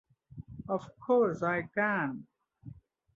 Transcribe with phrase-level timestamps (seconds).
[0.67, 2.23] Of course I can't.